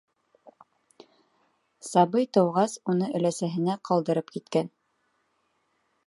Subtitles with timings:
[1.89, 4.71] Сабый тыуғас, уны өләсәһенә ҡалдырып киткән.